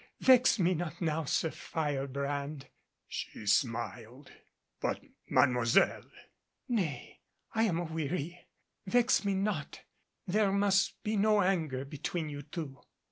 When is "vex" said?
0.21-0.57, 8.87-9.23